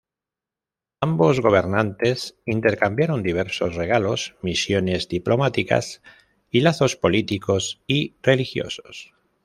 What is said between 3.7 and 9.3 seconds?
regalos, misiones diplomáticas y lazos políticos y religiosos.